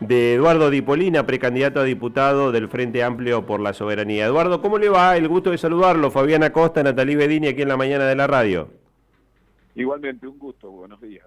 de 0.00 0.34
Eduardo 0.34 0.70
Dipolina, 0.70 1.26
precandidato 1.26 1.80
a 1.80 1.84
diputado 1.84 2.52
del 2.52 2.68
Frente 2.68 3.02
Amplio 3.02 3.44
por 3.46 3.60
la 3.60 3.72
Soberanía. 3.72 4.26
Eduardo, 4.26 4.62
¿cómo 4.62 4.78
le 4.78 4.88
va? 4.88 5.16
El 5.16 5.28
gusto 5.28 5.50
de 5.50 5.58
saludarlo. 5.58 6.10
Fabiana 6.10 6.52
Costa, 6.52 6.82
Natalí 6.82 7.16
Bedini, 7.16 7.48
aquí 7.48 7.62
en 7.62 7.68
la 7.68 7.76
mañana 7.76 8.06
de 8.06 8.14
la 8.14 8.26
radio. 8.26 8.68
Igualmente, 9.74 10.26
un 10.26 10.38
gusto. 10.38 10.70
Buenos 10.70 11.00
días. 11.00 11.26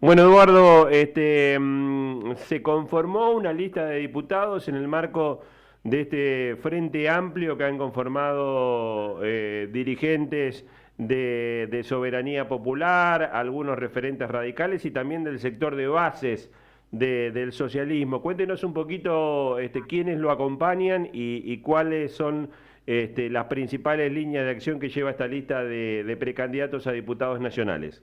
Bueno, 0.00 0.22
Eduardo, 0.22 0.88
este, 0.88 1.58
mm, 1.58 2.34
se 2.36 2.62
conformó 2.62 3.30
una 3.30 3.52
lista 3.52 3.84
de 3.84 3.98
diputados 3.98 4.68
en 4.68 4.74
el 4.74 4.88
marco 4.88 5.42
de 5.84 6.00
este 6.00 6.56
Frente 6.62 7.08
Amplio 7.08 7.56
que 7.56 7.64
han 7.64 7.78
conformado 7.78 9.20
eh, 9.22 9.68
dirigentes 9.72 10.66
de, 10.98 11.68
de 11.70 11.82
Soberanía 11.84 12.48
Popular, 12.48 13.30
algunos 13.32 13.78
referentes 13.78 14.28
radicales 14.28 14.84
y 14.84 14.90
también 14.90 15.24
del 15.24 15.38
sector 15.38 15.76
de 15.76 15.86
bases 15.86 16.50
del 16.90 17.52
socialismo. 17.52 18.20
Cuéntenos 18.20 18.64
un 18.64 18.74
poquito 18.74 19.58
este, 19.58 19.82
quiénes 19.86 20.18
lo 20.18 20.30
acompañan 20.30 21.08
y, 21.12 21.58
cuáles 21.58 22.12
son 22.12 22.50
este, 22.86 23.30
las 23.30 23.46
principales 23.46 24.12
líneas 24.12 24.44
de 24.44 24.50
acción 24.50 24.80
que 24.80 24.88
lleva 24.88 25.10
esta 25.10 25.28
lista 25.28 25.62
de, 25.62 26.16
precandidatos 26.18 26.86
a 26.86 26.92
diputados 26.92 27.40
nacionales. 27.40 28.02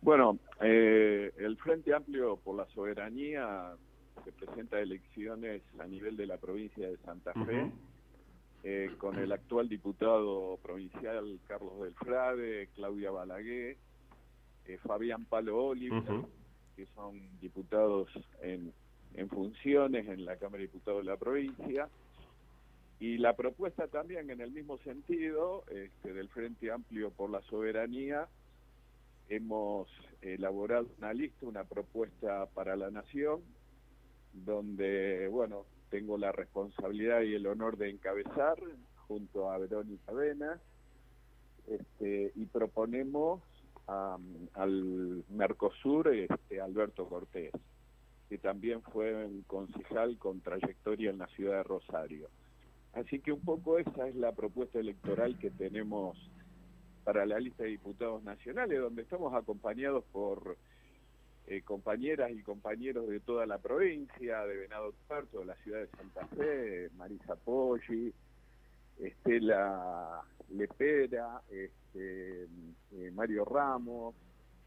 Bueno, 0.00 0.38
eh, 0.60 1.32
el 1.38 1.56
Frente 1.56 1.92
Amplio 1.92 2.36
por 2.36 2.56
la 2.56 2.66
Soberanía 2.66 3.72
se 4.24 4.32
presenta 4.32 4.78
elecciones 4.80 5.62
a 5.80 5.86
nivel 5.86 6.16
de 6.16 6.26
la 6.26 6.36
provincia 6.36 6.88
de 6.88 6.96
Santa 6.98 7.32
Fe, 7.32 7.72
eh, 8.62 8.90
con 8.98 9.18
el 9.18 9.32
actual 9.32 9.68
diputado 9.68 10.58
provincial 10.62 11.40
Carlos 11.48 11.80
del 11.82 11.94
Frade, 11.94 12.68
Claudia 12.74 13.10
Balaguer, 13.10 13.76
eh, 14.66 14.78
Fabián 14.78 15.24
Palo 15.24 15.66
Oliva, 15.66 16.02
que 16.76 16.86
son 16.94 17.18
diputados 17.40 18.08
en, 18.42 18.72
funciones 19.30 20.06
en 20.08 20.26
la 20.26 20.36
Cámara 20.36 20.58
de 20.58 20.68
Diputados 20.68 21.04
de 21.04 21.10
la 21.10 21.16
provincia. 21.16 21.88
Y 23.00 23.18
la 23.18 23.34
propuesta 23.34 23.88
también 23.88 24.30
en 24.30 24.40
el 24.40 24.52
mismo 24.52 24.78
sentido 24.78 25.64
este, 25.70 26.12
del 26.12 26.28
Frente 26.28 26.70
Amplio 26.70 27.10
por 27.10 27.30
la 27.30 27.42
Soberanía, 27.42 28.28
hemos 29.28 29.88
elaborado 30.22 30.86
una 30.98 31.12
lista, 31.12 31.46
una 31.46 31.64
propuesta 31.64 32.46
para 32.54 32.76
la 32.76 32.90
Nación, 32.90 33.40
donde, 34.32 35.28
bueno, 35.28 35.64
tengo 35.90 36.18
la 36.18 36.32
responsabilidad 36.32 37.22
y 37.22 37.34
el 37.34 37.46
honor 37.46 37.76
de 37.76 37.90
encabezar 37.90 38.56
junto 39.08 39.50
a 39.50 39.58
Verónica 39.58 40.12
Vena, 40.12 40.60
este, 41.66 42.32
y 42.34 42.46
proponemos 42.46 43.42
al 43.86 45.24
Mercosur 45.30 46.08
este, 46.08 46.60
Alberto 46.60 47.08
Cortés, 47.08 47.52
que 48.28 48.38
también 48.38 48.82
fue 48.82 49.24
un 49.24 49.42
concejal 49.42 50.18
con 50.18 50.40
trayectoria 50.40 51.10
en 51.10 51.18
la 51.18 51.28
ciudad 51.28 51.58
de 51.58 51.62
Rosario. 51.62 52.28
Así 52.94 53.20
que 53.20 53.32
un 53.32 53.40
poco 53.40 53.78
esa 53.78 54.08
es 54.08 54.16
la 54.16 54.32
propuesta 54.32 54.78
electoral 54.78 55.38
que 55.38 55.50
tenemos 55.50 56.16
para 57.04 57.24
la 57.24 57.38
lista 57.38 57.62
de 57.62 57.70
diputados 57.70 58.24
nacionales, 58.24 58.80
donde 58.80 59.02
estamos 59.02 59.32
acompañados 59.34 60.02
por 60.10 60.56
eh, 61.46 61.62
compañeras 61.62 62.32
y 62.32 62.42
compañeros 62.42 63.08
de 63.08 63.20
toda 63.20 63.46
la 63.46 63.58
provincia, 63.58 64.44
de 64.44 64.56
Venado 64.56 64.92
Tuerto, 65.06 65.40
de 65.40 65.44
la 65.44 65.54
ciudad 65.56 65.78
de 65.78 65.86
Santa 65.88 66.26
Fe, 66.28 66.90
Marisa 66.96 67.36
Poggi, 67.36 68.12
Estela 68.98 70.24
Lepera, 70.50 71.42
este, 71.50 72.44
eh, 72.44 73.10
Mario 73.14 73.44
Ramos, 73.44 74.14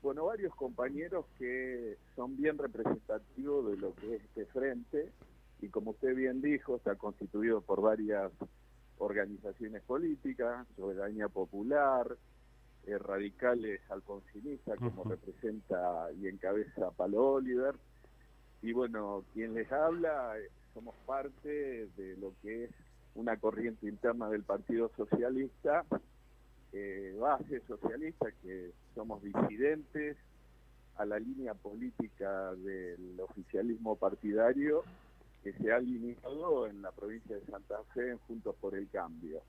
bueno, 0.01 0.25
varios 0.25 0.55
compañeros 0.55 1.25
que 1.37 1.97
son 2.15 2.37
bien 2.37 2.57
representativos 2.57 3.71
de 3.71 3.77
lo 3.77 3.93
que 3.95 4.15
es 4.15 4.23
este 4.23 4.45
frente 4.45 5.11
y 5.61 5.67
como 5.67 5.91
usted 5.91 6.15
bien 6.15 6.41
dijo, 6.41 6.77
está 6.77 6.95
constituido 6.95 7.61
por 7.61 7.81
varias 7.81 8.31
organizaciones 8.97 9.81
políticas, 9.83 10.65
Soberanía 10.75 11.27
Popular, 11.27 12.15
eh, 12.85 12.97
radicales 12.97 13.81
alfonsinistas, 13.89 14.77
como 14.79 15.03
representa 15.03 16.11
y 16.13 16.27
encabeza 16.27 16.91
Palo 16.91 17.33
Oliver, 17.33 17.75
y 18.61 18.73
bueno, 18.73 19.23
quien 19.33 19.53
les 19.53 19.71
habla, 19.71 20.37
eh, 20.37 20.49
somos 20.73 20.95
parte 21.05 21.87
de 21.97 22.17
lo 22.17 22.33
que 22.41 22.65
es 22.65 22.71
una 23.19 23.37
corriente 23.37 23.87
interna 23.87 24.29
del 24.29 24.43
Partido 24.43 24.89
Socialista, 24.95 25.85
eh, 26.71 27.15
base 27.19 27.61
socialista, 27.67 28.27
que 28.41 28.71
somos 28.95 29.21
disidentes 29.21 30.17
a 30.95 31.05
la 31.05 31.19
línea 31.19 31.53
política 31.53 32.53
del 32.55 33.19
oficialismo 33.19 33.97
partidario 33.97 34.83
que 35.43 35.53
se 35.53 35.71
ha 35.71 35.77
alineado 35.77 36.67
en 36.67 36.81
la 36.81 36.91
provincia 36.91 37.35
de 37.35 37.45
Santa 37.45 37.77
Fe 37.93 38.11
en 38.11 38.17
Juntos 38.19 38.55
por 38.59 38.75
el 38.75 38.89
Cambio. 38.89 39.41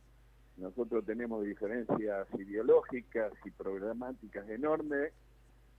Nosotros 0.56 1.04
tenemos 1.04 1.44
diferencias 1.44 2.26
ideológicas 2.38 3.32
y 3.44 3.50
programáticas 3.50 4.48
enormes 4.48 5.12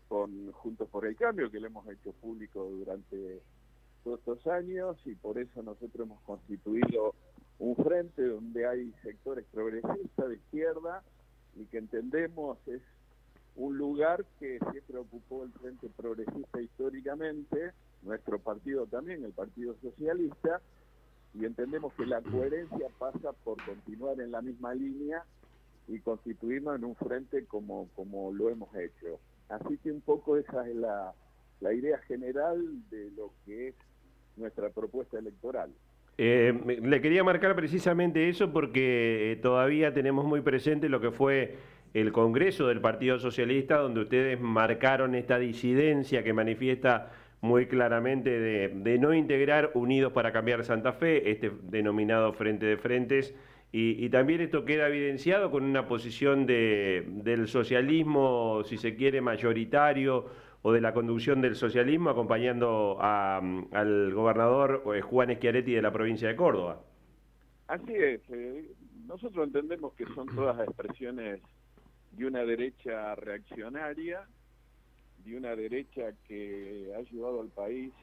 con 0.08 0.52
Juntos 0.54 0.90
por 0.90 1.06
el 1.06 1.16
Cambio, 1.16 1.52
que 1.52 1.60
lo 1.60 1.68
hemos 1.68 1.88
hecho 1.88 2.14
público 2.14 2.64
durante 2.64 3.42
todos 4.04 4.20
estos 4.20 4.48
años 4.48 4.98
y 5.06 5.16
por 5.16 5.38
eso 5.38 5.62
nosotros 5.62 6.08
hemos 6.08 6.22
constituido 6.22 7.16
un 7.62 7.76
frente 7.76 8.26
donde 8.26 8.66
hay 8.66 8.92
sectores 9.04 9.46
progresistas 9.52 10.30
de 10.30 10.36
izquierda 10.36 11.04
y 11.56 11.66
que 11.66 11.78
entendemos 11.78 12.58
es 12.68 12.82
un 13.56 13.78
lugar 13.78 14.26
que 14.40 14.58
siempre 14.72 14.98
ocupó 14.98 15.44
el 15.44 15.52
Frente 15.52 15.88
Progresista 15.96 16.60
históricamente, 16.60 17.74
nuestro 18.02 18.40
partido 18.40 18.88
también, 18.88 19.24
el 19.24 19.34
Partido 19.34 19.76
Socialista, 19.80 20.60
y 21.36 21.46
entendemos 21.46 21.94
que 21.94 22.08
la 22.08 22.20
coherencia 22.22 22.88
pasa 22.98 23.32
por 23.44 23.64
continuar 23.64 24.20
en 24.20 24.32
la 24.32 24.42
misma 24.42 24.74
línea 24.74 25.24
y 25.88 26.00
constituirnos 26.00 26.78
en 26.78 26.86
un 26.86 26.96
frente 26.96 27.46
como, 27.46 27.90
como 27.96 28.34
lo 28.34 28.50
hemos 28.50 28.74
hecho. 28.74 29.20
Así 29.50 29.78
que 29.78 29.92
un 29.92 30.02
poco 30.02 30.36
esa 30.38 30.68
es 30.68 30.76
la, 30.76 31.14
la 31.60 31.74
idea 31.74 32.00
general 32.00 32.90
de 32.90 33.12
lo 33.12 33.32
que 33.46 33.68
es 33.68 33.76
nuestra 34.36 34.72
propuesta 34.72 35.20
electoral. 35.20 35.72
Eh, 36.24 36.54
le 36.84 37.02
quería 37.02 37.24
marcar 37.24 37.56
precisamente 37.56 38.30
eso 38.30 38.54
porque 38.54 39.32
eh, 39.32 39.36
todavía 39.38 39.92
tenemos 39.92 40.24
muy 40.24 40.42
presente 40.42 40.88
lo 40.88 41.02
que 41.02 41.10
fue 41.10 41.56
el 41.96 42.12
Congreso 42.12 42.68
del 42.68 42.80
Partido 42.80 43.18
Socialista, 43.18 43.78
donde 43.78 44.02
ustedes 44.02 44.40
marcaron 44.40 45.16
esta 45.16 45.40
disidencia 45.40 46.24
que 46.24 46.32
manifiesta 46.32 47.12
muy 47.42 47.66
claramente 47.66 48.40
de, 48.40 49.00
no 49.00 49.16
integrar 49.16 49.72
Unidos 49.74 50.14
para 50.14 50.32
Cambiar 50.32 50.64
Santa 50.64 50.94
Fe, 50.94 51.32
este 51.32 51.52
denominado 51.64 52.34
Frente 52.34 52.68
de 52.68 52.78
Frentes, 52.78 53.34
y, 53.72 54.08
también 54.10 54.42
esto 54.42 54.64
queda 54.64 54.90
evidenciado 54.90 55.50
con 55.50 55.64
una 55.64 55.88
posición 55.88 56.46
de, 56.46 57.04
del 57.08 57.48
socialismo, 57.48 58.62
si 58.66 58.78
se 58.78 58.96
quiere, 58.96 59.22
mayoritario 59.22 60.28
o 60.64 60.72
de 60.72 60.82
la 60.82 60.94
conducción 60.94 61.42
del 61.42 61.56
socialismo 61.56 62.10
acompañando 62.10 62.98
al 63.02 64.14
gobernador 64.14 64.84
eh, 64.96 65.02
Juan 65.02 65.34
Schiaretti 65.36 65.74
de 65.74 65.82
la 65.82 65.92
provincia 65.92 66.28
de 66.28 66.36
Córdoba. 66.36 66.82
Así 67.68 67.94
es, 67.94 68.22
eh, 68.30 68.72
nosotros 69.08 69.48
entendemos 69.48 69.94
que 69.94 70.06
son 70.14 70.28
todas 70.36 70.60
expresiones 70.60 71.42
de 72.12 72.26
una 72.26 72.44
derecha 72.44 73.16
reaccionaria, 73.16 74.28
de 75.26 75.38
una 75.38 75.56
derecha 75.56 76.12
que 76.28 76.92
ha 76.96 77.02
llevado 77.02 77.42
al 77.42 77.50
país 77.50 77.94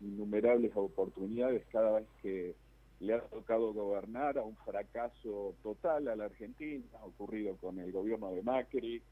innumerables 0.00 0.70
oportunidades 0.74 1.64
cada 1.72 1.98
vez 1.98 2.06
que 2.22 2.54
le 3.00 3.14
ha 3.14 3.20
tocado 3.20 3.72
gobernar 3.72 4.38
a 4.38 4.42
un 4.42 4.54
fracaso 4.58 5.54
total 5.62 6.08
a 6.08 6.14
la 6.14 6.26
Argentina, 6.26 6.84
ha 7.00 7.04
ocurrido 7.04 7.56
con 7.56 7.78
el 7.80 7.90
gobierno 7.90 8.30
de 8.30 8.42
Macri, 8.42 9.02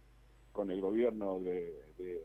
con 0.52 0.70
el 0.70 0.80
gobierno 0.80 1.40
de 1.40 2.22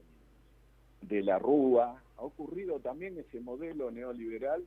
la 1.10 1.40
Rúa, 1.40 2.02
ha 2.18 2.22
ocurrido 2.22 2.80
también 2.80 3.18
ese 3.18 3.40
modelo 3.40 3.92
neoliberal 3.92 4.64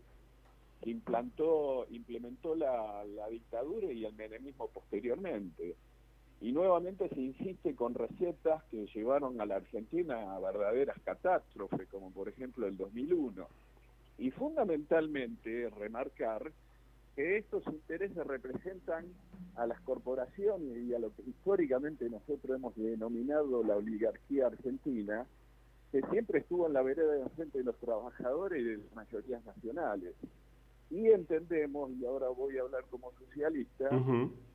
que 0.83 0.91
implantó, 0.91 1.87
implementó 1.91 2.55
la, 2.55 3.05
dictadura 3.31 3.93
y 3.93 4.05
el 4.05 4.15
menemismo 4.15 4.69
posteriormente. 4.69 5.75
Y 6.41 6.53
nuevamente 6.53 7.09
se 7.09 7.21
insiste 7.21 7.75
con 7.75 7.95
recetas 7.95 8.63
que 8.71 8.87
llevaron 8.95 9.41
a 9.41 9.47
la 9.47 9.57
Argentina 9.57 10.37
a 10.37 10.39
verdaderas 10.39 10.97
catástrofes, 11.05 11.89
como 11.89 12.13
por 12.13 12.29
ejemplo 12.29 12.67
el 12.67 12.77
2001. 12.77 13.49
Y 14.19 14.31
fundamentalmente 14.31 15.69
remarcar 15.71 16.53
que 17.17 17.39
estos 17.39 17.67
intereses 17.67 18.25
representan 18.25 19.07
a 19.57 19.67
las 19.67 19.81
corporaciones 19.81 20.79
y 20.79 20.95
a 20.95 21.01
lo 21.01 21.13
que 21.15 21.23
históricamente 21.23 22.09
nosotros 22.09 22.57
hemos 22.57 22.77
denominado 22.77 23.65
la 23.65 23.75
oligarquía 23.75 24.47
argentina, 24.47 25.27
que 25.93 26.03
siempre 26.11 26.41
estuvo 26.41 26.67
en 26.67 26.75
la 26.75 26.83
vereda 26.83 27.13
de 27.13 27.29
frente 27.31 27.59
de 27.59 27.65
los 27.65 27.77
trabajadores 27.79 28.61
y 28.61 28.65
de 28.65 28.77
las 28.79 28.95
mayorías 28.95 29.45
nacionales. 29.45 30.15
Y 30.91 31.09
entendemos, 31.09 31.91
y 31.93 32.05
ahora 32.05 32.29
voy 32.29 32.59
a 32.59 32.63
hablar 32.63 32.85
como 32.91 33.13
socialista, 33.13 33.91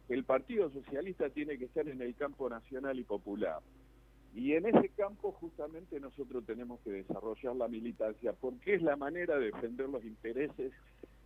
que 0.07 0.13
el 0.13 0.23
Partido 0.23 0.69
Socialista 0.71 1.29
tiene 1.29 1.57
que 1.57 1.65
estar 1.65 1.87
en 1.87 2.01
el 2.01 2.15
campo 2.15 2.49
nacional 2.49 2.99
y 2.99 3.03
popular. 3.03 3.61
Y 4.35 4.53
en 4.53 4.65
ese 4.65 4.89
campo 4.89 5.31
justamente 5.33 5.99
nosotros 5.99 6.43
tenemos 6.45 6.79
que 6.81 6.91
desarrollar 6.91 7.55
la 7.55 7.67
militancia, 7.67 8.33
porque 8.33 8.75
es 8.75 8.81
la 8.81 8.95
manera 8.95 9.37
de 9.37 9.51
defender 9.51 9.89
los 9.89 10.03
intereses 10.03 10.71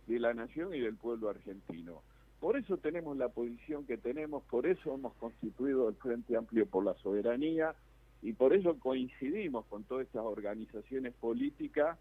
de 0.06 0.18
la 0.18 0.34
nación 0.34 0.74
y 0.74 0.80
del 0.80 0.96
pueblo 0.96 1.30
argentino. 1.30 2.02
Por 2.38 2.56
eso 2.56 2.76
tenemos 2.76 3.16
la 3.16 3.30
posición 3.30 3.84
que 3.84 3.96
tenemos, 3.96 4.42
por 4.44 4.66
eso 4.66 4.94
hemos 4.94 5.14
constituido 5.14 5.88
el 5.88 5.96
Frente 5.96 6.36
Amplio 6.36 6.66
por 6.66 6.84
la 6.84 6.94
Soberanía 6.94 7.74
y 8.22 8.32
por 8.32 8.52
eso 8.52 8.78
coincidimos 8.78 9.66
con 9.66 9.84
todas 9.84 10.06
estas 10.06 10.24
organizaciones 10.24 11.14
políticas 11.14 11.98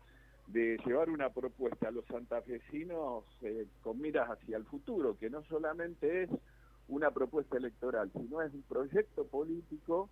de 0.47 0.77
llevar 0.85 1.09
una 1.09 1.29
propuesta 1.29 1.89
a 1.89 1.91
los 1.91 2.05
santafesinos 2.05 3.25
eh, 3.41 3.67
con 3.83 3.99
miras 3.99 4.29
hacia 4.29 4.57
el 4.57 4.63
futuro, 4.65 5.17
que 5.17 5.29
no 5.29 5.43
solamente 5.43 6.23
es 6.23 6.29
una 6.87 7.11
propuesta 7.11 7.57
electoral, 7.57 8.09
sino 8.13 8.41
es 8.41 8.53
un 8.53 8.63
proyecto 8.63 9.25
político 9.25 10.09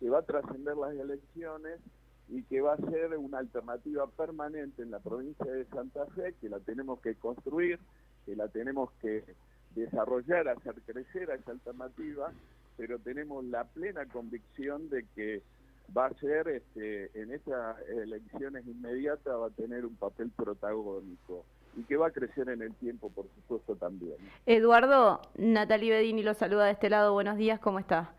que 0.00 0.08
va 0.08 0.20
a 0.20 0.22
trascender 0.22 0.76
las 0.76 0.94
elecciones 0.94 1.80
y 2.28 2.42
que 2.44 2.62
va 2.62 2.74
a 2.74 2.90
ser 2.90 3.16
una 3.18 3.38
alternativa 3.38 4.06
permanente 4.06 4.82
en 4.82 4.90
la 4.90 5.00
provincia 5.00 5.44
de 5.44 5.66
Santa 5.66 6.06
Fe, 6.06 6.34
que 6.40 6.48
la 6.48 6.58
tenemos 6.60 7.00
que 7.00 7.14
construir, 7.16 7.78
que 8.24 8.34
la 8.34 8.48
tenemos 8.48 8.90
que 9.02 9.22
desarrollar, 9.74 10.48
hacer 10.48 10.74
crecer 10.86 11.30
a 11.30 11.34
esa 11.34 11.50
alternativa, 11.50 12.32
pero 12.76 12.98
tenemos 12.98 13.44
la 13.44 13.64
plena 13.64 14.06
convicción 14.06 14.88
de 14.88 15.04
que 15.14 15.42
va 15.96 16.06
a 16.06 16.14
ser, 16.14 16.48
este, 16.48 17.10
en 17.20 17.32
estas 17.32 17.76
elecciones 17.88 18.66
inmediatas, 18.66 19.34
va 19.34 19.46
a 19.46 19.50
tener 19.50 19.84
un 19.84 19.96
papel 19.96 20.30
protagónico 20.30 21.44
y 21.76 21.82
que 21.82 21.96
va 21.96 22.08
a 22.08 22.10
crecer 22.10 22.48
en 22.48 22.62
el 22.62 22.74
tiempo, 22.76 23.10
por 23.10 23.26
supuesto, 23.34 23.76
también. 23.76 24.16
Eduardo, 24.46 25.20
Natalie 25.36 25.90
Bedini 25.90 26.22
lo 26.22 26.34
saluda 26.34 26.66
de 26.66 26.72
este 26.72 26.88
lado. 26.88 27.12
Buenos 27.12 27.36
días, 27.36 27.60
¿cómo 27.60 27.78
está? 27.78 28.14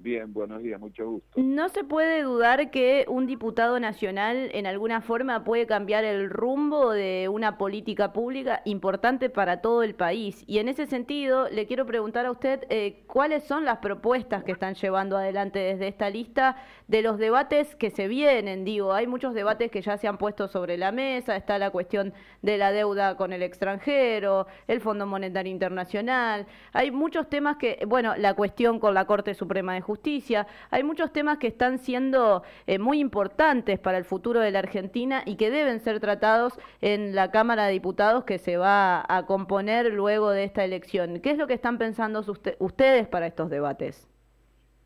Bien, 0.00 0.32
buenos 0.32 0.62
días, 0.62 0.78
mucho 0.78 1.10
gusto. 1.10 1.28
No 1.40 1.68
se 1.70 1.82
puede 1.82 2.22
dudar 2.22 2.70
que 2.70 3.04
un 3.08 3.26
diputado 3.26 3.80
nacional 3.80 4.48
en 4.52 4.66
alguna 4.68 5.00
forma 5.00 5.42
puede 5.42 5.66
cambiar 5.66 6.04
el 6.04 6.30
rumbo 6.30 6.92
de 6.92 7.28
una 7.28 7.58
política 7.58 8.12
pública 8.12 8.62
importante 8.64 9.28
para 9.28 9.60
todo 9.60 9.82
el 9.82 9.96
país. 9.96 10.44
Y 10.46 10.58
en 10.58 10.68
ese 10.68 10.86
sentido, 10.86 11.48
le 11.48 11.66
quiero 11.66 11.84
preguntar 11.84 12.26
a 12.26 12.30
usted 12.30 12.64
eh, 12.70 13.02
cuáles 13.08 13.42
son 13.42 13.64
las 13.64 13.78
propuestas 13.78 14.44
que 14.44 14.52
están 14.52 14.74
llevando 14.74 15.16
adelante 15.16 15.58
desde 15.58 15.88
esta 15.88 16.10
lista 16.10 16.56
de 16.86 17.02
los 17.02 17.18
debates 17.18 17.74
que 17.74 17.90
se 17.90 18.06
vienen. 18.06 18.64
Digo, 18.64 18.92
hay 18.92 19.08
muchos 19.08 19.34
debates 19.34 19.68
que 19.72 19.82
ya 19.82 19.96
se 19.96 20.06
han 20.06 20.16
puesto 20.16 20.46
sobre 20.46 20.78
la 20.78 20.92
mesa, 20.92 21.34
está 21.34 21.58
la 21.58 21.70
cuestión 21.70 22.12
de 22.42 22.56
la 22.56 22.70
deuda 22.70 23.16
con 23.16 23.32
el 23.32 23.42
extranjero, 23.42 24.46
el 24.68 24.80
Fondo 24.80 25.06
Monetario 25.06 25.50
Internacional, 25.50 26.46
hay 26.72 26.92
muchos 26.92 27.28
temas 27.28 27.56
que, 27.56 27.84
bueno, 27.86 28.14
la 28.16 28.34
cuestión 28.34 28.78
con 28.78 28.94
la 28.94 29.04
Corte 29.04 29.34
Suprema 29.34 29.74
de 29.74 29.87
justicia. 29.88 30.46
Hay 30.70 30.82
muchos 30.84 31.14
temas 31.14 31.38
que 31.38 31.46
están 31.46 31.78
siendo 31.78 32.42
eh, 32.66 32.78
muy 32.78 33.00
importantes 33.00 33.78
para 33.78 33.96
el 33.96 34.04
futuro 34.04 34.40
de 34.40 34.50
la 34.50 34.58
Argentina 34.58 35.22
y 35.24 35.36
que 35.36 35.50
deben 35.50 35.80
ser 35.80 35.98
tratados 35.98 36.60
en 36.82 37.14
la 37.14 37.30
Cámara 37.30 37.64
de 37.64 37.72
Diputados 37.72 38.24
que 38.24 38.36
se 38.36 38.58
va 38.58 39.02
a 39.08 39.24
componer 39.24 39.94
luego 39.94 40.30
de 40.30 40.44
esta 40.44 40.62
elección. 40.62 41.20
¿Qué 41.20 41.30
es 41.30 41.38
lo 41.38 41.46
que 41.46 41.54
están 41.54 41.78
pensando 41.78 42.22
ustedes 42.58 43.08
para 43.08 43.26
estos 43.26 43.48
debates? 43.48 44.06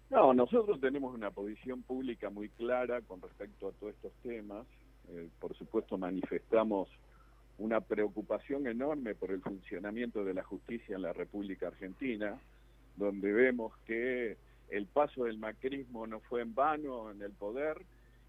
No, 0.09 0.33
nosotros 0.35 0.81
tenemos 0.81 1.13
una 1.15 1.33
posición 1.33 1.83
pública 1.83 2.31
muy 2.31 2.49
clara 2.51 3.01
con 3.01 3.21
respecto 3.21 3.69
a 3.69 3.73
todos 3.73 3.95
estos 3.95 4.13
temas. 4.23 4.67
Eh, 5.09 5.29
por 5.41 5.57
supuesto, 5.57 5.99
manifestamos 5.99 6.89
una 7.59 7.81
preocupación 7.81 8.69
enorme 8.69 9.17
por 9.17 9.33
el 9.33 9.41
funcionamiento 9.41 10.25
de 10.25 10.35
la 10.35 10.45
justicia 10.45 10.95
en 10.95 11.03
la 11.03 11.13
República 11.13 11.69
Argentina, 11.69 12.39
donde 12.97 13.33
vemos 13.33 13.73
que 13.87 14.37
el 14.73 14.87
paso 14.87 15.25
del 15.25 15.39
macrismo 15.39 16.07
no 16.07 16.21
fue 16.21 16.41
en 16.41 16.55
vano 16.55 17.11
en 17.11 17.21
el 17.21 17.33
poder 17.33 17.83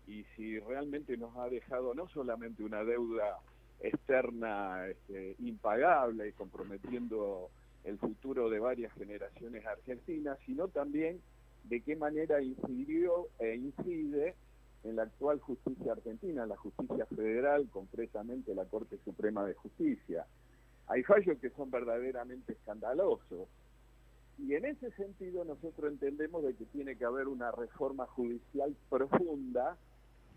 y 0.07 0.25
si 0.36 0.60
realmente 0.60 1.16
nos 1.16 1.36
ha 1.38 1.48
dejado 1.48 1.94
no 1.94 2.10
solamente 2.10 2.63
una 2.63 2.84
deuda 2.84 3.40
externa 3.80 4.88
este, 4.88 5.38
impagable 5.40 6.28
y 6.28 6.34
comprometiendo 6.34 7.50
el 7.86 7.98
futuro 7.98 8.50
de 8.50 8.60
varias 8.60 8.94
generaciones 8.94 9.66
argentinas, 9.66 10.38
sino 10.45 10.68
también 10.68 11.22
de 11.63 11.80
qué 11.80 11.95
manera 11.95 12.42
incidió 12.42 13.30
e 13.39 13.56
incide 13.56 14.36
en 14.84 14.98
la 14.98 15.04
actual 15.04 15.39
justicia 15.39 15.94
argentina, 15.94 16.46
la 16.46 16.57
justicia 16.57 17.06
federal, 17.06 17.69
concretamente 17.72 18.54
la 18.54 18.66
Corte 18.66 19.00
Suprema 19.06 19.46
de 19.46 19.54
Justicia. 19.54 20.25
Hay 20.88 21.04
fallos 21.04 21.38
que 21.39 21.50
son 21.51 21.72
verdaderamente 21.72 22.51
escandalosos, 22.51 23.48
y 24.40 24.56
en 24.56 24.66
ese 24.66 24.92
sentido 24.92 25.44
nosotros 25.44 25.92
entendemos 25.92 26.44
de 26.44 26.54
que 26.56 26.66
tiene 26.66 26.96
que 26.96 27.06
haber 27.06 27.28
una 27.28 27.52
reforma 27.52 28.06
judicial 28.08 28.76
profunda, 28.90 29.78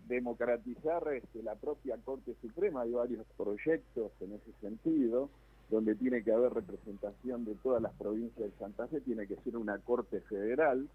democratizar 0.07 1.03
este, 1.13 1.43
la 1.43 1.55
propia 1.57 1.97
Corte 2.05 2.35
Suprema, 2.41 2.83
hay 2.83 2.93
varios 2.93 3.27
proyectos 3.37 4.13
en 4.21 4.35
ese 4.35 4.53
sentido, 4.61 5.31
donde 5.71 5.97
tiene 5.97 6.23
que 6.23 6.33
haber 6.33 6.53
representación 6.53 7.45
de 7.45 7.55
todas 7.57 7.83
las 7.83 7.93
provincias 7.95 8.51
de 8.51 8.59
Santa 8.59 8.87
Fe, 8.87 9.01
tiene 9.01 9.27
que 9.27 9.37
ser 9.37 9.57
una 9.57 9.79
Corte 9.79 10.21
Federal, 10.21 10.89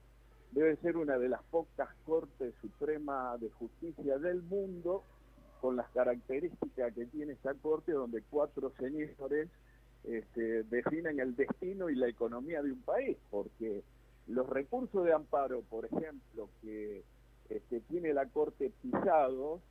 debe 0.51 0.77
ser 0.77 0.95
una 0.95 1.17
de 1.17 1.27
las 1.27 1.43
pocas 1.43 1.89
Cortes 2.05 2.53
Supremas 2.61 3.41
de 3.41 3.49
Justicia 3.49 4.17
del 4.17 4.41
mundo, 4.43 5.03
con 5.59 5.75
las 5.75 5.89
características 5.89 6.93
que 6.93 7.05
tiene 7.07 7.33
esta 7.33 7.53
Corte, 7.55 7.91
donde 7.91 8.23
cuatro 8.29 8.71
señores 8.79 9.49
este, 10.03 10.63
definen 10.63 11.19
el 11.19 11.35
destino 11.35 11.89
y 11.89 11.95
la 11.95 12.07
economía 12.07 12.61
de 12.61 12.71
un 12.71 12.81
país, 12.81 13.17
porque 13.29 13.83
los 14.27 14.47
recursos 14.47 15.05
de 15.05 15.13
amparo, 15.13 15.61
por 15.61 15.85
ejemplo, 15.85 16.49
que 16.61 17.03
este, 17.49 17.81
tiene 17.81 18.13
la 18.13 18.25
Corte 18.27 18.71
pisados, 18.81 19.61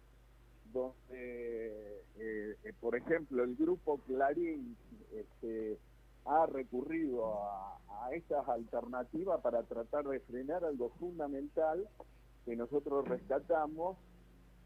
donde, 0.73 2.03
eh, 2.19 2.57
eh, 2.65 2.73
por 2.81 2.97
ejemplo, 2.97 3.43
el 3.43 3.57
grupo 3.57 3.99
Clarín 4.07 4.77
este, 5.13 5.79
ha 6.27 6.47
recurrido 6.47 7.43
a, 7.43 7.79
a 8.03 8.13
estas 8.13 8.49
alternativas 8.49 9.41
para 9.41 9.63
tratar 9.65 10.07
de 10.07 10.21
frenar 10.21 10.65
algo 10.65 10.91
fundamental 11.01 11.89
que 12.45 12.57
nosotros 12.57 13.09
rescatamos, 13.09 13.97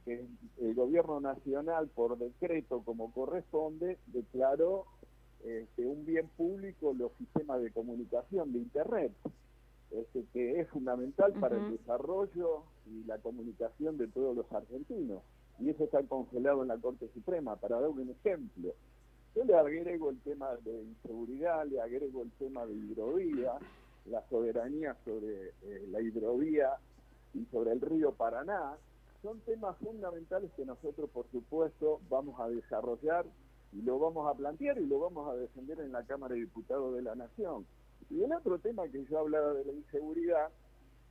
que 0.04 0.26
el 0.60 0.74
gobierno 0.74 1.20
nacional, 1.20 1.88
por 1.88 2.18
decreto 2.18 2.82
como 2.84 3.12
corresponde, 3.12 3.98
declaró 4.06 4.86
este, 5.44 5.86
un 5.86 6.06
bien 6.06 6.26
público 6.36 6.94
los 6.94 7.12
sistemas 7.18 7.62
de 7.62 7.70
comunicación 7.70 8.52
de 8.52 8.60
Internet, 8.60 9.12
este, 9.90 10.24
que 10.32 10.60
es 10.60 10.68
fundamental 10.70 11.32
para 11.34 11.56
el 11.56 11.72
desarrollo 11.76 12.62
y 12.86 13.04
la 13.04 13.18
comunicación 13.18 13.98
de 13.98 14.08
todos 14.08 14.34
los 14.34 14.50
argentinos. 14.52 15.22
Y 15.60 15.68
eso 15.70 15.84
está 15.84 16.02
congelado 16.02 16.62
en 16.62 16.68
la 16.68 16.78
Corte 16.78 17.08
Suprema, 17.12 17.56
para 17.56 17.78
dar 17.78 17.90
un 17.90 18.10
ejemplo. 18.10 18.74
Yo 19.36 19.44
le 19.44 19.54
agrego 19.54 20.10
el 20.10 20.18
tema 20.20 20.56
de 20.64 20.82
inseguridad, 20.82 21.66
le 21.66 21.80
agrego 21.80 22.22
el 22.22 22.30
tema 22.32 22.64
de 22.66 22.74
hidrovía, 22.74 23.52
la 24.06 24.26
soberanía 24.28 24.96
sobre 25.04 25.48
eh, 25.62 25.86
la 25.90 26.00
hidrovía 26.00 26.70
y 27.34 27.44
sobre 27.46 27.72
el 27.72 27.80
río 27.80 28.12
Paraná. 28.12 28.76
Son 29.22 29.40
temas 29.40 29.76
fundamentales 29.78 30.50
que 30.56 30.64
nosotros, 30.64 31.10
por 31.10 31.26
supuesto, 31.30 32.00
vamos 32.08 32.38
a 32.40 32.48
desarrollar 32.48 33.26
y 33.74 33.82
lo 33.82 33.98
vamos 33.98 34.30
a 34.30 34.36
plantear 34.36 34.78
y 34.78 34.86
lo 34.86 35.00
vamos 35.00 35.28
a 35.28 35.36
defender 35.36 35.80
en 35.80 35.92
la 35.92 36.04
Cámara 36.04 36.34
de 36.34 36.42
Diputados 36.42 36.94
de 36.94 37.02
la 37.02 37.14
Nación. 37.14 37.66
Y 38.10 38.22
el 38.22 38.32
otro 38.32 38.58
tema 38.58 38.86
que 38.88 39.04
yo 39.04 39.18
hablaba 39.18 39.52
de 39.52 39.64
la 39.64 39.72
inseguridad 39.72 40.48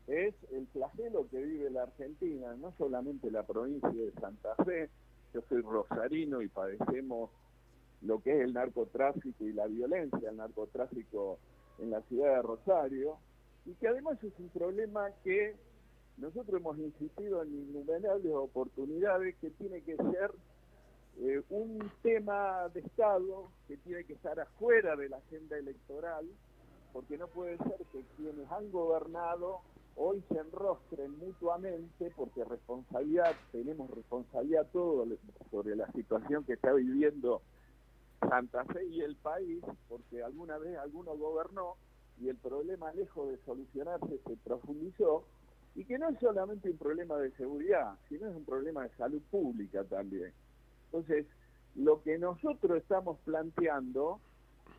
es 0.07 0.33
el 0.51 0.67
flagelo 0.67 1.27
que 1.29 1.41
vive 1.41 1.69
la 1.69 1.83
Argentina, 1.83 2.55
no 2.55 2.73
solamente 2.77 3.31
la 3.31 3.43
provincia 3.43 3.89
de 3.89 4.11
Santa 4.19 4.55
Fe, 4.63 4.89
yo 5.33 5.41
soy 5.49 5.61
rosarino 5.61 6.41
y 6.41 6.47
padecemos 6.47 7.31
lo 8.01 8.21
que 8.21 8.31
es 8.31 8.41
el 8.41 8.53
narcotráfico 8.53 9.45
y 9.45 9.53
la 9.53 9.65
violencia, 9.67 10.29
el 10.29 10.37
narcotráfico 10.37 11.39
en 11.79 11.89
la 11.89 12.01
ciudad 12.03 12.35
de 12.35 12.41
Rosario, 12.41 13.17
y 13.65 13.73
que 13.75 13.87
además 13.87 14.21
es 14.23 14.33
un 14.39 14.49
problema 14.49 15.09
que 15.23 15.55
nosotros 16.17 16.59
hemos 16.59 16.77
insistido 16.77 17.41
en 17.41 17.53
innumerables 17.53 18.33
oportunidades 18.33 19.35
que 19.37 19.49
tiene 19.51 19.81
que 19.81 19.95
ser 19.95 20.31
eh, 21.19 21.41
un 21.49 21.91
tema 22.01 22.69
de 22.73 22.81
Estado 22.81 23.49
que 23.67 23.77
tiene 23.77 24.03
que 24.03 24.13
estar 24.13 24.39
afuera 24.39 24.95
de 24.95 25.09
la 25.09 25.17
agenda 25.17 25.57
electoral, 25.57 26.27
porque 26.91 27.17
no 27.17 27.27
puede 27.27 27.57
ser 27.57 27.77
que 27.91 28.03
quienes 28.17 28.49
han 28.51 28.71
gobernado 28.71 29.61
hoy 29.95 30.23
se 30.29 30.39
enrostren 30.39 31.17
mutuamente, 31.19 32.11
porque 32.15 32.43
responsabilidad, 32.43 33.35
tenemos 33.51 33.89
responsabilidad 33.91 34.67
todo 34.71 35.05
sobre 35.51 35.75
la 35.75 35.91
situación 35.91 36.43
que 36.45 36.53
está 36.53 36.73
viviendo 36.73 37.41
Santa 38.27 38.65
Fe 38.65 38.85
y 38.85 39.01
el 39.01 39.15
país, 39.15 39.63
porque 39.87 40.23
alguna 40.23 40.57
vez 40.57 40.77
alguno 40.77 41.15
gobernó 41.15 41.75
y 42.19 42.29
el 42.29 42.37
problema 42.37 42.91
lejos 42.93 43.29
de 43.29 43.37
solucionarse 43.45 44.19
se 44.25 44.35
profundizó, 44.37 45.25
y 45.75 45.85
que 45.85 45.97
no 45.97 46.09
es 46.09 46.19
solamente 46.19 46.69
un 46.69 46.77
problema 46.77 47.17
de 47.17 47.31
seguridad, 47.31 47.95
sino 48.07 48.29
es 48.29 48.35
un 48.35 48.45
problema 48.45 48.83
de 48.83 48.89
salud 48.95 49.21
pública 49.31 49.83
también. 49.83 50.31
Entonces, 50.93 51.25
lo 51.75 52.03
que 52.03 52.19
nosotros 52.19 52.77
estamos 52.77 53.17
planteando, 53.25 54.21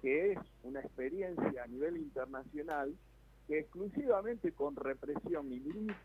que 0.01 0.33
es 0.33 0.39
una 0.63 0.79
experiencia 0.81 1.65
a 1.65 1.67
nivel 1.67 1.97
internacional, 1.97 2.95
que 3.49 3.59
exclusivamente 3.59 4.53
con 4.53 4.77
represión 4.77 5.53
y 5.53 5.61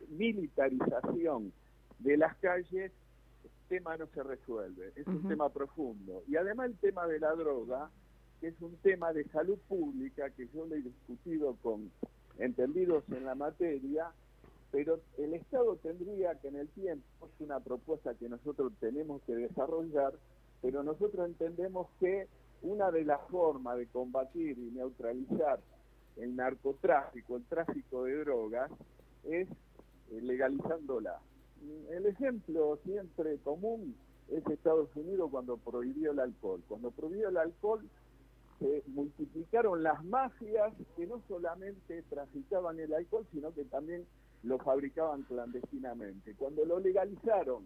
militarización 0.10 1.54
de 2.00 2.18
las 2.18 2.36
calles, 2.38 2.92
el 3.44 3.52
tema 3.68 3.98
no 3.98 4.08
se 4.08 4.24
resuelve, 4.24 4.94
es 4.96 5.06
un 5.06 5.28
tema 5.28 5.50
profundo. 5.50 6.24
Y 6.28 6.38
además 6.38 6.72
el 6.72 6.78
tema 6.78 7.06
de 7.06 7.20
la 7.20 7.36
droga, 7.36 7.92
que 8.42 8.48
es 8.48 8.62
un 8.62 8.76
tema 8.78 9.14
de 9.14 9.26
salud 9.26 9.60
pública, 9.68 10.32
que 10.32 10.48
yo 10.48 10.66
le 10.66 10.78
he 10.78 10.82
discutido 10.82 11.56
con 11.62 11.92
entendidos 12.40 13.04
en 13.10 13.26
la 13.26 13.36
materia, 13.36 14.12
pero 14.72 15.00
el 15.18 15.34
Estado 15.34 15.76
tendría 15.78 16.36
que 16.36 16.50
en 16.50 16.58
el 16.58 16.68
tiempo, 16.70 17.06
es 17.26 17.42
una 17.42 17.60
propuesta 17.60 18.14
que 18.16 18.30
nosotros 18.30 18.72
tenemos 18.80 19.22
que 19.24 19.36
desarrollar, 19.36 20.14
pero 20.62 20.84
nosotros 20.84 21.28
entendemos 21.28 21.88
que 22.00 22.28
una 22.62 22.92
de 22.92 23.06
las 23.06 23.22
formas 23.30 23.78
de 23.78 23.88
combatir 23.88 24.58
y 24.58 24.72
neutralizar 24.72 25.60
el 26.18 26.36
narcotráfico, 26.36 27.38
el 27.38 27.46
tráfico 27.46 28.04
de 28.04 28.18
drogas, 28.18 28.70
es 29.24 29.48
eh, 30.12 30.22
legalizándola. 30.22 31.20
El 31.90 32.06
ejemplo 32.06 32.78
siempre 32.86 33.38
común 33.40 33.96
es 34.30 34.46
Estados 34.48 34.90
Unidos 34.96 35.30
cuando 35.32 35.58
prohibió 35.58 36.12
el 36.12 36.20
alcohol. 36.20 36.62
Cuando 36.68 36.92
prohibió 36.92 37.30
el 37.30 37.38
alcohol 37.38 37.82
se 38.60 38.84
multiplicaron 38.88 39.84
las 39.84 40.04
mafias 40.04 40.74
que 40.96 41.08
no 41.08 41.22
solamente 41.28 42.04
traficaban 42.10 42.80
el 42.80 42.94
alcohol, 42.94 43.26
sino 43.32 43.54
que 43.54 43.64
también 43.66 44.06
lo 44.44 44.58
fabricaban 44.60 45.24
clandestinamente. 45.24 46.36
Cuando 46.36 46.66
lo 46.66 46.80
legalizaron 46.80 47.66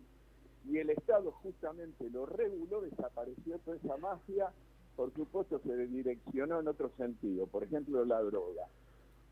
y 0.70 0.78
el 0.78 0.90
Estado 0.90 1.32
justamente 1.32 2.10
lo 2.10 2.26
reguló, 2.26 2.82
desapareció 2.82 3.60
toda 3.60 3.78
esa 3.78 3.98
mafia, 3.98 4.52
por 4.96 5.14
supuesto 5.14 5.60
se 5.60 5.76
direccionó 5.88 6.60
en 6.60 6.68
otro 6.68 6.90
sentido, 6.98 7.48
por 7.48 7.64
ejemplo 7.64 8.06
la 8.06 8.22
droga. 8.22 8.68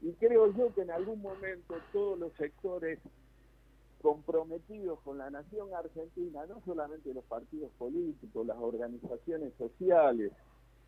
Y 0.02 0.14
creo 0.14 0.52
yo 0.54 0.74
que 0.74 0.82
en 0.82 0.92
algún 0.92 1.22
momento 1.22 1.76
todos 1.94 2.18
los 2.20 2.34
sectores 2.34 3.00
comprometidos 4.02 5.00
con 5.02 5.20
la 5.20 5.30
nación 5.30 5.74
argentina, 5.74 6.46
no 6.48 6.60
solamente 6.66 7.14
los 7.14 7.24
partidos 7.26 7.72
políticos, 7.78 8.46
las 8.48 8.58
organizaciones 8.58 9.54
sociales, 9.60 10.32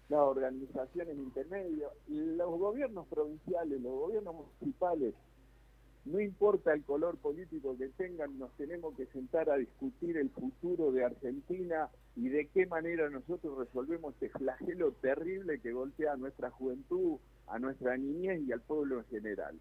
las 0.10 0.19
organizaciones 0.19 1.15
intermedias, 1.17 1.91
los 2.07 2.60
gobiernos 2.60 3.07
provinciales, 3.07 3.79
los 3.81 3.93
gobiernos 3.93 4.36
municipales, 4.36 5.13
no 6.05 6.19
importa 6.19 6.74
el 6.74 6.83
color 6.83 7.17
político 7.17 7.77
que 7.77 7.88
tengan, 7.89 8.38
nos 8.38 8.51
tenemos 8.57 8.93
que 8.95 9.05
sentar 9.07 9.50
a 9.50 9.55
discutir 9.55 10.17
el 10.17 10.29
futuro 10.29 10.91
de 10.91 11.05
Argentina 11.05 11.89
y 12.17 12.27
de 12.27 12.48
qué 12.48 12.65
manera 12.65 13.10
nosotros 13.10 13.57
resolvemos 13.57 14.13
este 14.15 14.29
flagelo 14.29 14.91
terrible 14.93 15.62
que 15.62 15.72
golpea 15.72 16.13
a 16.13 16.17
nuestra 16.17 16.51
juventud, 16.51 17.19
a 17.48 17.57
nuestra 17.57 17.95
niñez 17.95 18.41
y 18.41 18.51
al 18.51 18.62
pueblo 18.62 19.00
en 19.00 19.05
general. 19.05 19.57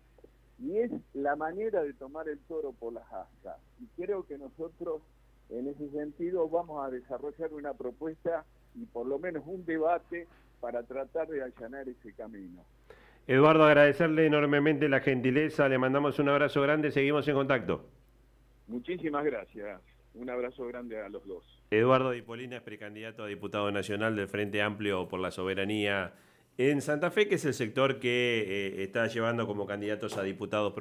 Y 0.58 0.78
es 0.78 0.90
la 1.14 1.37
manera 1.37 1.82
de 1.82 1.92
tomar 1.94 2.28
el 2.28 2.38
toro 2.40 2.72
por 2.72 2.92
las 2.92 3.11
astas. 3.12 3.58
Y 3.80 3.87
creo 4.02 4.25
que 4.25 4.37
nosotros, 4.37 5.02
en 5.49 5.68
ese 5.68 5.90
sentido, 5.90 6.49
vamos 6.49 6.84
a 6.84 6.90
desarrollar 6.90 7.52
una 7.52 7.75
propuesta 7.75 8.44
y 8.75 8.84
por 8.87 9.06
lo 9.06 9.18
menos 9.18 9.44
un 9.46 9.64
debate 9.64 10.26
para 10.61 10.82
tratar 10.82 11.28
de 11.28 11.42
allanar 11.42 11.88
ese 11.88 12.12
camino. 12.14 12.64
Eduardo, 13.26 13.64
agradecerle 13.64 14.26
enormemente 14.26 14.88
la 14.88 15.00
gentileza, 15.00 15.69
le 15.69 15.79
mandamos 15.79 16.19
un 16.19 16.29
abrazo 16.29 16.61
grande, 16.61 16.91
seguimos 16.91 17.26
en 17.29 17.35
contacto. 17.35 17.88
Muchísimas 18.67 19.25
gracias, 19.25 19.81
un 20.14 20.29
abrazo 20.29 20.67
grande 20.67 21.00
a 21.00 21.09
los 21.09 21.25
dos. 21.26 21.45
Eduardo 21.71 22.11
Dipolina 22.11 22.57
es 22.57 22.62
precandidato 22.62 23.23
a 23.23 23.26
diputado 23.29 23.71
nacional 23.71 24.17
del 24.17 24.29
Frente 24.29 24.61
Amplio 24.61 25.09
por 25.09 25.21
la 25.21 25.31
Soberanía 25.31 26.14
en 26.59 26.83
Santa 26.83 27.11
Fe, 27.11 27.29
que 27.29 27.37
es 27.37 27.45
el 27.45 27.55
sector 27.55 27.99
que 27.99 28.45
eh, 28.47 28.83
está 28.83 29.07
llevando 29.07 29.47
como 29.47 29.67
candidatos 29.67 30.19
a 30.19 30.23
diputados 30.23 30.73